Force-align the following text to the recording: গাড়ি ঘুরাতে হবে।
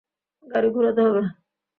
গাড়ি 0.43 0.69
ঘুরাতে 0.75 1.01
হবে। 1.07 1.21